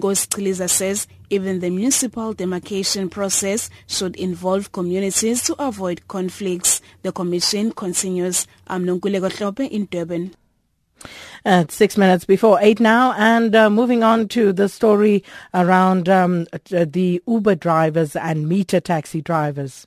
Ngosi 0.00 0.68
says 0.68 1.06
even 1.30 1.60
the 1.60 1.70
municipal 1.70 2.32
demarcation 2.32 3.08
process 3.08 3.70
should 3.86 4.14
involve 4.16 4.72
communities 4.72 5.42
to 5.44 5.54
avoid 5.58 6.06
conflicts. 6.08 6.80
The 7.02 7.12
commission 7.12 7.72
continues. 7.72 8.46
I'm 8.66 8.84
Nonkulego 8.84 9.70
in 9.70 9.86
Durban. 9.90 10.34
At 11.44 11.70
six 11.70 11.96
minutes 11.96 12.24
before 12.24 12.58
eight 12.60 12.80
now, 12.80 13.12
and 13.12 13.54
uh, 13.54 13.70
moving 13.70 14.02
on 14.02 14.28
to 14.28 14.52
the 14.52 14.68
story 14.68 15.22
around 15.54 16.08
um, 16.08 16.46
the 16.68 17.22
Uber 17.26 17.54
drivers 17.54 18.16
and 18.16 18.48
meter 18.48 18.80
taxi 18.80 19.20
drivers. 19.20 19.86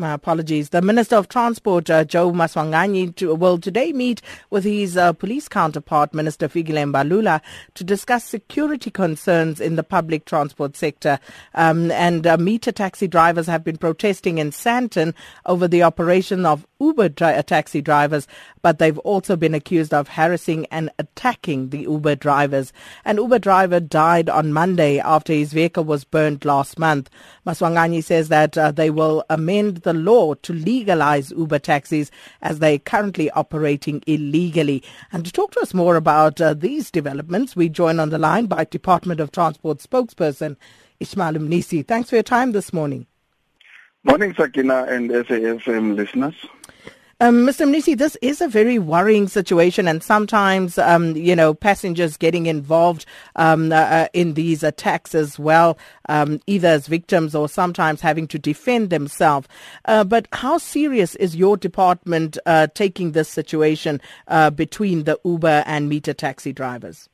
My 0.00 0.12
apologies. 0.12 0.68
The 0.68 0.80
Minister 0.80 1.16
of 1.16 1.28
Transport, 1.28 1.90
uh, 1.90 2.04
Joe 2.04 2.30
Maswanganyi, 2.30 3.16
to, 3.16 3.34
will 3.34 3.58
today 3.58 3.92
meet 3.92 4.22
with 4.48 4.62
his 4.62 4.96
uh, 4.96 5.12
police 5.12 5.48
counterpart, 5.48 6.14
Minister 6.14 6.48
Fikile 6.48 6.88
Mbalula, 6.92 7.40
to 7.74 7.82
discuss 7.82 8.22
security 8.22 8.92
concerns 8.92 9.60
in 9.60 9.74
the 9.74 9.82
public 9.82 10.24
transport 10.24 10.76
sector. 10.76 11.18
Um, 11.56 11.90
and 11.90 12.28
uh, 12.28 12.36
meter 12.36 12.70
taxi 12.70 13.08
drivers 13.08 13.48
have 13.48 13.64
been 13.64 13.76
protesting 13.76 14.38
in 14.38 14.52
Sandton 14.52 15.14
over 15.46 15.66
the 15.66 15.82
operation 15.82 16.46
of 16.46 16.64
Uber 16.78 17.08
dri- 17.08 17.34
uh, 17.34 17.42
taxi 17.42 17.82
drivers, 17.82 18.28
but 18.62 18.78
they've 18.78 18.98
also 18.98 19.34
been 19.34 19.54
accused 19.54 19.92
of 19.92 20.06
harassing 20.06 20.64
and 20.66 20.90
attacking 21.00 21.70
the 21.70 21.80
Uber 21.80 22.14
drivers. 22.14 22.72
An 23.04 23.16
Uber 23.16 23.40
driver 23.40 23.80
died 23.80 24.30
on 24.30 24.52
Monday 24.52 25.00
after 25.00 25.32
his 25.32 25.52
vehicle 25.52 25.82
was 25.82 26.04
burned 26.04 26.44
last 26.44 26.78
month. 26.78 27.10
Maswanganyi 27.44 28.04
says 28.04 28.28
that 28.28 28.56
uh, 28.56 28.70
they 28.70 28.90
will 28.90 29.24
amend 29.28 29.78
the 29.88 29.94
law 29.94 30.34
to 30.34 30.52
legalize 30.52 31.30
Uber 31.30 31.58
taxis 31.58 32.10
as 32.42 32.58
they 32.58 32.74
are 32.74 32.78
currently 32.78 33.30
operating 33.30 34.02
illegally. 34.06 34.82
And 35.12 35.24
to 35.24 35.32
talk 35.32 35.52
to 35.52 35.60
us 35.60 35.72
more 35.72 35.96
about 35.96 36.42
uh, 36.42 36.52
these 36.52 36.90
developments, 36.90 37.56
we 37.56 37.70
join 37.70 37.98
on 37.98 38.10
the 38.10 38.18
line 38.18 38.44
by 38.44 38.64
Department 38.64 39.18
of 39.18 39.32
Transport 39.32 39.78
spokesperson 39.78 40.56
Ismail 41.00 41.34
Mnisi. 41.34 41.86
Thanks 41.86 42.10
for 42.10 42.16
your 42.16 42.22
time 42.22 42.52
this 42.52 42.70
morning. 42.70 43.06
Morning, 44.04 44.34
Sakina 44.34 44.84
and 44.84 45.08
SAFM 45.10 45.96
listeners. 45.96 46.34
Um, 47.20 47.44
Mr. 47.44 47.68
Mnisi, 47.68 47.98
this 47.98 48.16
is 48.22 48.40
a 48.40 48.46
very 48.46 48.78
worrying 48.78 49.26
situation, 49.26 49.88
and 49.88 50.04
sometimes, 50.04 50.78
um, 50.78 51.16
you 51.16 51.34
know, 51.34 51.52
passengers 51.52 52.16
getting 52.16 52.46
involved 52.46 53.06
um, 53.34 53.72
uh, 53.72 53.74
uh, 53.74 54.08
in 54.12 54.34
these 54.34 54.62
attacks 54.62 55.16
as 55.16 55.36
well, 55.36 55.76
um, 56.08 56.38
either 56.46 56.68
as 56.68 56.86
victims 56.86 57.34
or 57.34 57.48
sometimes 57.48 58.00
having 58.00 58.28
to 58.28 58.38
defend 58.38 58.90
themselves. 58.90 59.48
Uh, 59.86 60.04
but 60.04 60.28
how 60.32 60.58
serious 60.58 61.16
is 61.16 61.34
your 61.34 61.56
department 61.56 62.38
uh, 62.46 62.68
taking 62.74 63.10
this 63.10 63.28
situation 63.28 64.00
uh, 64.28 64.50
between 64.50 65.02
the 65.02 65.18
Uber 65.24 65.64
and 65.66 65.88
meter 65.88 66.14
taxi 66.14 66.52
drivers? 66.52 67.08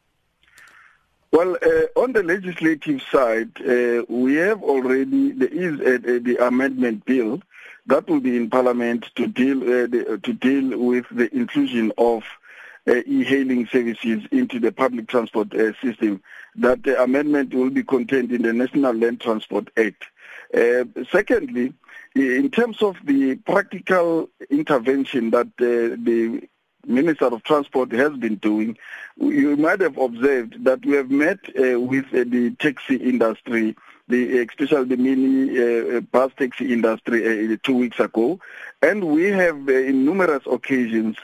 Well, 1.34 1.56
uh, 1.60 2.00
on 2.00 2.12
the 2.12 2.22
legislative 2.22 3.02
side, 3.10 3.50
uh, 3.60 4.04
we 4.08 4.34
have 4.36 4.62
already, 4.62 5.32
there 5.32 5.48
is 5.48 5.80
a, 5.80 5.94
a, 5.94 6.20
the 6.20 6.36
amendment 6.46 7.04
bill 7.06 7.42
that 7.86 8.08
will 8.08 8.20
be 8.20 8.36
in 8.36 8.48
Parliament 8.48 9.10
to 9.16 9.27
deal, 9.27 9.60
uh, 9.64 9.88
the, 9.88 10.20
to 10.22 10.32
deal 10.32 10.78
with 10.78 11.06
the 11.10 11.34
inclusion 11.34 11.90
of 11.98 12.22
uh, 12.86 13.02
e-hailing 13.05 13.66
services 13.66 14.22
into 14.30 14.60
the 14.60 14.70
public 14.70 15.08
transport 15.08 15.52
uh, 15.55 15.72
system. 15.80 16.22
That 16.55 16.86
amendment 16.86 17.52
will 17.52 17.70
be 17.70 17.82
contained 17.82 18.30
in 18.30 18.42
the 18.42 18.52
National 18.52 18.94
Land 18.94 19.20
Transport 19.20 19.70
Act. 19.77 20.05
Uh, 20.56 20.84
secondly, 21.10 21.72
in 22.14 22.48
terms 22.52 22.80
of 22.80 22.94
the 23.05 23.34
practical 23.34 24.30
intervention 24.50 25.30
that 25.30 25.48
the 25.56 26.48
Minister 26.86 27.27
of 27.27 27.42
Transport 27.42 27.92
has 27.92 28.12
been 28.12 28.36
doing, 28.36 28.77
you 29.16 29.56
might 29.56 29.80
have 29.80 29.98
observed 29.98 30.64
that 30.64 30.84
we 30.84 30.94
have 30.94 31.10
met 31.10 31.38
uh, 31.56 31.80
with 31.80 32.06
uh, 32.06 32.24
the 32.27 32.54
taxi 32.58 32.96
industry, 32.96 33.77
the 34.08 34.38
especially 34.38 34.84
the 34.84 34.96
mini 34.96 35.96
uh, 35.96 36.00
bus 36.00 36.32
taxi 36.36 36.72
industry 36.72 37.52
uh, 37.55 37.56
two 37.62 37.77
weeks 37.77 37.98
ago, 38.00 38.38
and 38.82 39.05
we 39.05 39.24
have 39.24 39.68
uh, 39.68 39.73
in 39.73 40.05
numerous 40.05 40.42
occasions 40.46 41.17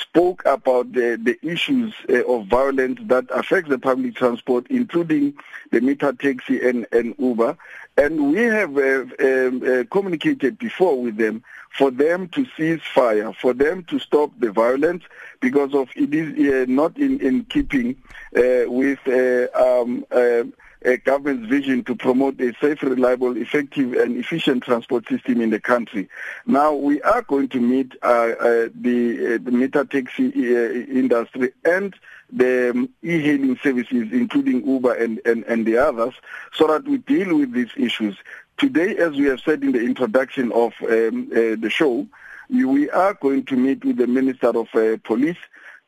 spoke 0.00 0.42
about 0.46 0.92
the, 0.92 1.18
the 1.20 1.36
issues 1.42 1.92
uh, 2.08 2.22
of 2.24 2.46
violence 2.46 3.00
that 3.02 3.24
affect 3.30 3.68
the 3.68 3.78
public 3.78 4.14
transport, 4.14 4.66
including 4.70 5.34
the 5.72 5.80
meter 5.80 6.12
taxi 6.12 6.60
and, 6.60 6.86
and 6.92 7.14
Uber, 7.18 7.56
and 7.98 8.32
we 8.32 8.42
have 8.42 8.76
um, 8.78 9.86
communicated 9.90 10.58
before 10.58 11.02
with 11.02 11.16
them 11.16 11.42
for 11.76 11.90
them 11.90 12.28
to 12.28 12.46
cease 12.56 12.80
fire, 12.94 13.32
for 13.32 13.52
them 13.52 13.84
to 13.84 13.98
stop 13.98 14.30
the 14.38 14.50
violence, 14.50 15.04
because 15.40 15.74
of 15.74 15.88
it 15.96 16.14
is 16.14 16.28
uh, 16.52 16.64
not 16.68 16.96
in, 16.96 17.20
in 17.20 17.44
keeping 17.44 17.96
uh, 18.36 18.64
with 18.66 18.98
uh, 19.06 19.46
um, 19.54 20.04
uh, 20.10 20.44
a 20.82 20.96
government's 20.98 21.48
vision 21.48 21.82
to 21.84 21.94
promote 21.96 22.40
a 22.40 22.54
safe, 22.60 22.82
reliable, 22.82 23.36
effective, 23.36 23.92
and 23.94 24.16
efficient 24.16 24.62
transport 24.62 25.06
system 25.08 25.40
in 25.40 25.50
the 25.50 25.58
country. 25.58 26.08
Now, 26.46 26.72
we 26.72 27.02
are 27.02 27.22
going 27.22 27.48
to 27.48 27.60
meet 27.60 27.96
uh, 28.02 28.06
uh, 28.06 28.68
the, 28.74 29.40
the 29.42 29.50
meter 29.50 29.84
taxi 29.84 30.28
industry 30.28 31.52
and 31.64 31.94
the 32.30 32.70
um, 32.70 32.88
e-hailing 33.02 33.58
services, 33.62 34.08
including 34.12 34.66
Uber 34.66 34.94
and, 34.94 35.20
and, 35.24 35.44
and 35.44 35.66
the 35.66 35.78
others, 35.78 36.14
so 36.52 36.66
that 36.66 36.84
we 36.84 36.98
deal 36.98 37.36
with 37.36 37.52
these 37.52 37.70
issues. 37.76 38.16
Today, 38.56 38.96
as 38.96 39.12
we 39.12 39.26
have 39.26 39.40
said 39.40 39.62
in 39.62 39.72
the 39.72 39.80
introduction 39.80 40.52
of 40.52 40.72
um, 40.82 41.28
uh, 41.32 41.56
the 41.58 41.70
show, 41.70 42.06
we 42.50 42.90
are 42.90 43.14
going 43.14 43.44
to 43.46 43.56
meet 43.56 43.84
with 43.84 43.96
the 43.96 44.06
Minister 44.06 44.48
of 44.48 44.68
uh, 44.74 44.96
Police 45.04 45.38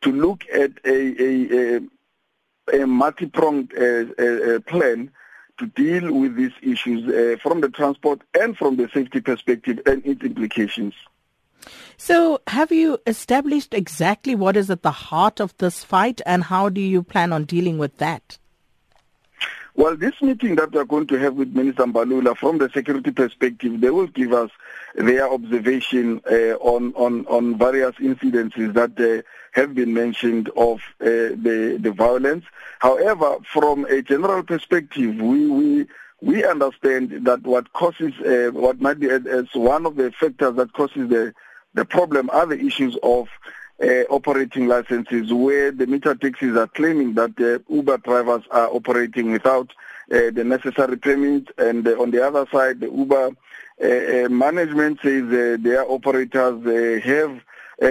to 0.02 0.12
look 0.12 0.44
at 0.52 0.72
a, 0.84 1.22
a, 1.22 1.80
a, 2.74 2.82
a 2.82 2.86
multi-pronged 2.86 3.72
uh, 3.76 4.04
uh, 4.18 4.54
uh 4.56 4.60
plan 4.60 5.10
to 5.58 5.66
deal 5.66 6.12
with 6.12 6.36
these 6.36 6.52
issues 6.62 7.06
uh, 7.08 7.36
from 7.42 7.60
the 7.60 7.68
transport 7.68 8.22
and 8.38 8.56
from 8.56 8.76
the 8.76 8.88
safety 8.94 9.20
perspective 9.20 9.78
and 9.84 10.04
its 10.06 10.22
implications. 10.22 10.94
So, 11.96 12.40
have 12.46 12.72
you 12.72 12.98
established 13.06 13.74
exactly 13.74 14.34
what 14.34 14.56
is 14.56 14.70
at 14.70 14.82
the 14.82 14.90
heart 14.90 15.40
of 15.40 15.56
this 15.58 15.84
fight 15.84 16.20
and 16.24 16.44
how 16.44 16.68
do 16.68 16.80
you 16.80 17.02
plan 17.02 17.32
on 17.32 17.44
dealing 17.44 17.78
with 17.78 17.98
that? 17.98 18.38
Well, 19.76 19.96
this 19.96 20.20
meeting 20.20 20.56
that 20.56 20.72
we 20.72 20.78
are 20.80 20.84
going 20.84 21.06
to 21.06 21.18
have 21.18 21.34
with 21.36 21.54
Minister 21.54 21.84
Mbalula, 21.84 22.36
from 22.36 22.58
the 22.58 22.68
security 22.68 23.12
perspective, 23.12 23.80
they 23.80 23.90
will 23.90 24.08
give 24.08 24.32
us 24.32 24.50
their 24.94 25.30
observation 25.32 26.20
uh, 26.30 26.56
on, 26.60 26.92
on, 26.94 27.24
on 27.28 27.56
various 27.56 27.94
incidences 27.96 28.74
that 28.74 28.98
uh, 29.00 29.22
have 29.52 29.74
been 29.74 29.94
mentioned 29.94 30.50
of 30.56 30.80
uh, 31.00 31.06
the, 31.06 31.78
the 31.80 31.92
violence. 31.92 32.44
However, 32.80 33.36
from 33.44 33.84
a 33.86 34.02
general 34.02 34.42
perspective, 34.42 35.16
we, 35.16 35.46
we, 35.46 35.86
we 36.20 36.44
understand 36.44 37.24
that 37.24 37.44
what 37.44 37.72
causes, 37.72 38.12
uh, 38.20 38.50
what 38.52 38.80
might 38.80 38.98
be 38.98 39.08
as 39.08 39.46
one 39.54 39.86
of 39.86 39.96
the 39.96 40.10
factors 40.12 40.56
that 40.56 40.72
causes 40.72 41.08
the, 41.08 41.32
the 41.74 41.84
problem 41.84 42.30
are 42.30 42.46
the 42.46 42.60
issues 42.60 42.96
of 43.02 43.28
uh, 43.82 44.02
operating 44.10 44.68
licenses 44.68 45.32
where 45.32 45.70
the 45.72 45.86
meter 45.86 46.14
taxis 46.14 46.56
are 46.56 46.66
claiming 46.66 47.14
that 47.14 47.34
the 47.36 47.62
Uber 47.68 47.98
drivers 47.98 48.42
are 48.50 48.68
operating 48.68 49.30
without 49.30 49.72
uh, 50.12 50.30
the 50.32 50.44
necessary 50.44 50.98
permits 50.98 51.50
and 51.56 51.86
uh, 51.86 51.92
on 51.92 52.10
the 52.10 52.26
other 52.26 52.46
side 52.52 52.80
the 52.80 52.90
Uber 52.90 53.30
uh, 53.82 53.86
uh, 54.26 54.28
management 54.28 55.00
says 55.00 55.24
uh, 55.24 55.56
their 55.60 55.88
operators 55.90 57.02
have 57.02 57.40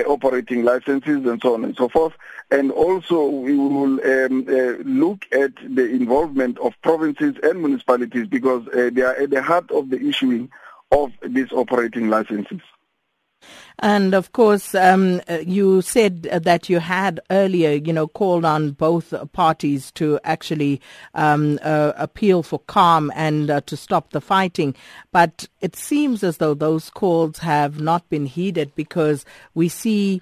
operating 0.05 0.63
licenses 0.63 1.25
and 1.25 1.41
so 1.41 1.55
on 1.55 1.63
and 1.63 1.75
so 1.75 1.89
forth. 1.89 2.13
And 2.51 2.71
also 2.71 3.27
we 3.27 3.57
will 3.57 3.99
um, 4.05 4.45
look 4.85 5.25
at 5.31 5.55
the 5.55 5.89
involvement 5.89 6.59
of 6.59 6.79
provinces 6.83 7.33
and 7.41 7.59
municipalities 7.59 8.27
because 8.27 8.65
they 8.71 9.01
are 9.01 9.15
at 9.15 9.31
the 9.31 9.41
heart 9.41 9.71
of 9.71 9.89
the 9.89 9.99
issuing 9.99 10.51
of 10.91 11.11
these 11.23 11.51
operating 11.51 12.07
licenses. 12.07 12.61
And 13.81 14.13
of 14.13 14.33
course, 14.33 14.75
um, 14.75 15.21
uh, 15.29 15.39
you 15.45 15.81
said 15.81 16.23
that 16.23 16.69
you 16.69 16.79
had 16.79 17.21
earlier, 17.31 17.71
you 17.71 17.93
know, 17.93 18.07
called 18.07 18.43
on 18.43 18.71
both 18.71 19.13
parties 19.31 19.91
to 19.93 20.19
actually 20.25 20.81
um, 21.13 21.59
uh, 21.63 21.93
appeal 21.95 22.43
for 22.43 22.59
calm 22.59 23.09
and 23.15 23.49
uh, 23.49 23.61
to 23.61 23.77
stop 23.77 24.11
the 24.11 24.19
fighting. 24.19 24.75
But 25.13 25.47
it 25.61 25.77
seems 25.77 26.23
as 26.23 26.37
though 26.37 26.53
those 26.53 26.89
calls 26.89 27.39
have 27.39 27.79
not 27.79 28.07
been 28.09 28.25
heeded 28.25 28.75
because 28.75 29.23
we 29.53 29.69
see 29.69 30.21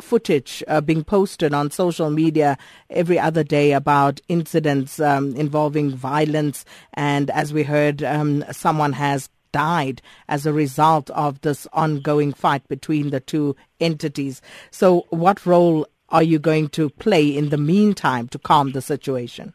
footage 0.00 0.62
uh, 0.68 0.80
being 0.80 1.02
posted 1.02 1.52
on 1.52 1.70
social 1.70 2.10
media 2.10 2.56
every 2.90 3.18
other 3.18 3.42
day 3.42 3.72
about 3.72 4.20
incidents 4.28 5.00
um, 5.00 5.34
involving 5.34 5.90
violence. 5.90 6.64
And 6.94 7.30
as 7.30 7.52
we 7.52 7.62
heard, 7.62 8.02
um, 8.02 8.44
someone 8.52 8.92
has 8.92 9.28
died 9.52 10.02
as 10.28 10.46
a 10.46 10.52
result 10.52 11.10
of 11.10 11.40
this 11.40 11.66
ongoing 11.72 12.32
fight 12.32 12.66
between 12.68 13.10
the 13.10 13.20
two 13.20 13.56
entities. 13.80 14.42
So, 14.70 15.06
what 15.10 15.46
role 15.46 15.86
are 16.10 16.22
you 16.22 16.38
going 16.38 16.68
to 16.68 16.90
play 16.90 17.26
in 17.28 17.50
the 17.50 17.58
meantime 17.58 18.28
to 18.28 18.38
calm 18.38 18.72
the 18.72 18.82
situation? 18.82 19.54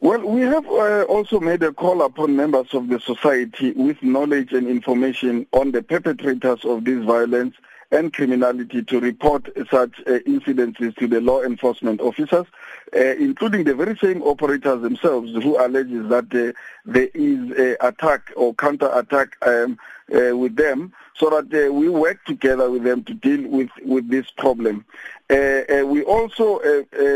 Well, 0.00 0.20
we 0.20 0.42
have 0.42 0.64
uh, 0.66 1.02
also 1.02 1.40
made 1.40 1.62
a 1.64 1.72
call 1.72 2.02
upon 2.02 2.36
members 2.36 2.72
of 2.72 2.88
the 2.88 3.00
society 3.00 3.72
with 3.72 4.00
knowledge 4.00 4.52
and 4.52 4.68
information 4.68 5.46
on 5.52 5.72
the 5.72 5.82
perpetrators 5.82 6.64
of 6.64 6.84
this 6.84 7.04
violence 7.04 7.56
and 7.90 8.12
criminality 8.12 8.82
to 8.82 9.00
report 9.00 9.48
such 9.70 10.00
uh, 10.00 10.18
incidences 10.26 10.94
to 10.96 11.06
the 11.06 11.20
law 11.20 11.42
enforcement 11.42 12.00
officers, 12.00 12.46
uh, 12.94 12.98
including 12.98 13.64
the 13.64 13.74
very 13.74 13.96
same 13.96 14.22
operators 14.22 14.82
themselves 14.82 15.32
who 15.32 15.58
alleges 15.64 16.08
that 16.08 16.26
uh, 16.34 16.52
there 16.84 17.08
is 17.14 17.50
a 17.58 17.86
attack 17.86 18.30
or 18.36 18.54
counter 18.54 18.90
attack 18.92 19.36
um, 19.46 19.78
uh, 20.14 20.36
with 20.36 20.56
them, 20.56 20.92
so 21.14 21.30
that 21.30 21.66
uh, 21.66 21.72
we 21.72 21.88
work 21.88 22.22
together 22.26 22.70
with 22.70 22.84
them 22.84 23.02
to 23.04 23.14
deal 23.14 23.48
with 23.48 23.70
with 23.82 24.08
this 24.08 24.30
problem. 24.30 24.84
Uh, 25.30 25.62
we 25.84 26.02
also 26.04 26.60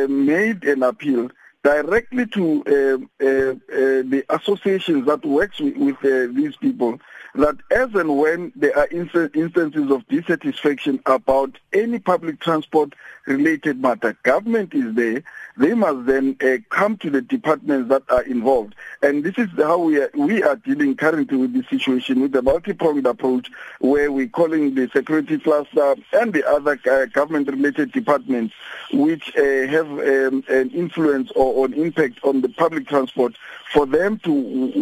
made 0.09 0.65
an 0.65 0.83
appeal 0.83 1.31
directly 1.63 2.27
to 2.27 2.63
uh, 2.67 3.25
uh, 3.25 3.29
uh, 3.29 3.55
the 3.71 4.25
associations 4.31 5.07
that 5.07 5.25
works 5.25 5.61
with, 5.61 5.77
with 5.77 5.97
uh, 6.05 6.33
these 6.33 6.57
people 6.57 6.99
that 7.35 7.57
as 7.71 7.95
and 7.95 8.19
when 8.19 8.53
there 8.55 8.77
are 8.77 8.89
instances 8.89 9.91
of 9.91 10.07
dissatisfaction 10.09 11.01
about 11.07 11.59
any 11.73 11.99
public 11.99 12.41
transport 12.41 12.93
related 13.27 13.81
matter, 13.81 14.17
government 14.23 14.75
is 14.75 14.95
there 14.95 15.23
they 15.57 15.75
must 15.75 16.07
then 16.07 16.37
uh, 16.43 16.57
come 16.71 16.97
to 16.99 17.11
the 17.11 17.21
departments 17.21 17.89
that 17.91 18.03
are 18.09 18.23
involved. 18.23 18.75
And 19.03 19.23
this 19.23 19.35
is 19.37 19.49
how 19.57 19.79
we 19.79 20.01
are, 20.01 20.11
we 20.15 20.43
are 20.43 20.57
dealing 20.57 20.97
currently 20.97 21.37
with 21.37 21.53
the 21.53 21.63
situation 21.69 22.21
with 22.21 22.33
the 22.33 22.43
multi-pronged 22.43 23.07
approach 23.07 23.51
where 23.81 24.11
we're 24.11 24.29
calling 24.29 24.75
the 24.75 24.89
security 24.95 25.39
cluster 25.39 25.97
and 26.13 26.33
the 26.33 26.47
other 26.49 26.81
uh, 26.91 27.07
government-related 27.07 27.93
departments 27.93 28.55
which 28.93 29.37
uh, 29.37 29.67
have 29.67 29.91
um, 29.91 30.45
an 30.49 30.71
influence 30.71 31.31
or 31.33 31.52
an 31.65 31.75
impact 31.75 32.19
on 32.25 32.41
the 32.41 32.49
public 32.49 32.89
transport 32.89 33.35
for 33.73 33.87
them 33.87 34.19
to, 34.21 34.33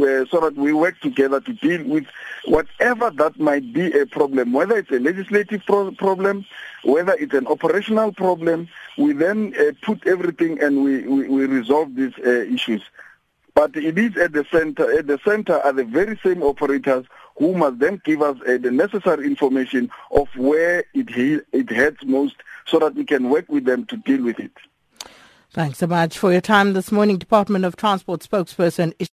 uh, 0.02 0.30
so 0.30 0.40
that 0.40 0.54
we 0.56 0.72
work 0.72 0.98
together 1.00 1.40
to 1.40 1.52
deal 1.52 1.84
with 1.84 2.06
whatever 2.44 3.10
that 3.10 3.38
might 3.38 3.72
be 3.72 3.92
a 3.92 4.06
problem, 4.06 4.52
whether 4.52 4.76
it's 4.76 4.90
a 4.90 4.98
legislative 4.98 5.62
pro- 5.66 5.92
problem, 5.92 6.44
whether 6.82 7.12
it's 7.14 7.34
an 7.34 7.46
operational 7.46 8.12
problem, 8.12 8.68
we 8.98 9.12
then 9.12 9.54
uh, 9.58 9.72
put 9.82 10.06
everything 10.06 10.60
and 10.62 10.82
we, 10.82 11.02
we, 11.06 11.28
we 11.28 11.46
resolve 11.46 11.94
these 11.94 12.14
uh, 12.24 12.30
issues. 12.30 12.82
But 13.54 13.76
it 13.76 13.98
is 13.98 14.16
at 14.16 14.32
the 14.32 14.46
center. 14.50 14.90
At 14.98 15.06
the 15.06 15.18
center 15.24 15.58
are 15.60 15.72
the 15.72 15.84
very 15.84 16.18
same 16.24 16.42
operators 16.42 17.04
who 17.36 17.54
must 17.54 17.78
then 17.78 18.00
give 18.04 18.22
us 18.22 18.36
uh, 18.42 18.58
the 18.58 18.70
necessary 18.70 19.26
information 19.26 19.90
of 20.12 20.28
where 20.36 20.84
it 20.94 21.44
it 21.52 21.70
hurts 21.70 22.04
most, 22.04 22.36
so 22.66 22.78
that 22.78 22.94
we 22.94 23.04
can 23.04 23.28
work 23.28 23.48
with 23.48 23.64
them 23.64 23.86
to 23.86 23.96
deal 23.98 24.22
with 24.22 24.38
it. 24.38 24.52
Thanks 25.52 25.78
so 25.78 25.88
much 25.88 26.16
for 26.16 26.30
your 26.30 26.40
time 26.40 26.74
this 26.74 26.92
morning, 26.92 27.18
Department 27.18 27.64
of 27.64 27.74
Transport 27.74 28.20
spokesperson. 28.20 28.94